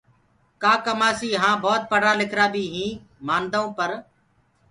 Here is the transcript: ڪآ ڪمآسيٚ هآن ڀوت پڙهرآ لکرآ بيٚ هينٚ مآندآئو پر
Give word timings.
ڪآ 0.61 0.73
ڪمآسيٚ 0.85 1.39
هآن 1.43 1.55
ڀوت 1.63 1.81
پڙهرآ 1.91 2.11
لکرآ 2.21 2.45
بيٚ 2.53 2.71
هينٚ 2.73 3.01
مآندآئو 3.27 3.67
پر 3.77 3.89